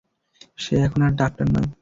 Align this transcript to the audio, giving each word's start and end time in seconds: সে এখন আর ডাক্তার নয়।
সে 0.57 0.73
এখন 0.85 0.99
আর 1.07 1.13
ডাক্তার 1.19 1.47
নয়। 1.53 1.69